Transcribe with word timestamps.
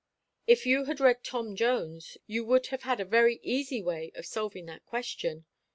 "If 0.47 0.65
you 0.65 0.85
had 0.85 0.99
read 0.99 1.23
Tom 1.23 1.55
Jones 1.55 2.17
you 2.25 2.43
would 2.45 2.65
have 2.73 2.81
had 2.81 2.99
a 2.99 3.05
very 3.05 3.39
easy 3.43 3.83
way 3.83 4.11
of 4.15 4.25
solving 4.25 4.65
that 4.65 4.83
question. 4.83 5.45